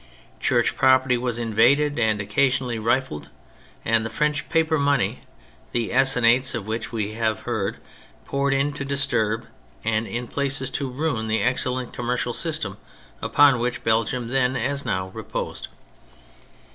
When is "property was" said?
0.75-1.37